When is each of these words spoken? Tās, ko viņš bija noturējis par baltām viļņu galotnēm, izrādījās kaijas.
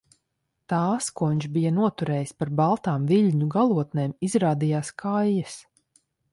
Tās, 0.71 1.09
ko 1.21 1.27
viņš 1.33 1.45
bija 1.57 1.73
noturējis 1.75 2.33
par 2.41 2.53
baltām 2.61 3.05
viļņu 3.13 3.51
galotnēm, 3.59 4.19
izrādījās 4.31 4.93
kaijas. 5.05 5.63